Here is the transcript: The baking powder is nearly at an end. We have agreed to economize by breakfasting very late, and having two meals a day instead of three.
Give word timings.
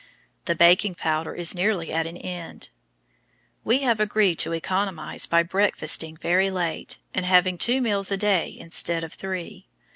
The 0.45 0.55
baking 0.55 0.95
powder 0.95 1.35
is 1.35 1.53
nearly 1.53 1.93
at 1.93 2.07
an 2.07 2.17
end. 2.17 2.69
We 3.63 3.83
have 3.83 3.99
agreed 3.99 4.39
to 4.39 4.51
economize 4.51 5.27
by 5.27 5.43
breakfasting 5.43 6.17
very 6.17 6.49
late, 6.49 6.97
and 7.13 7.23
having 7.23 7.59
two 7.59 7.81
meals 7.81 8.11
a 8.11 8.17
day 8.17 8.57
instead 8.59 9.03
of 9.03 9.13
three. 9.13 9.67